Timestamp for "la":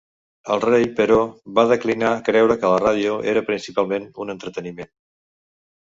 2.73-2.81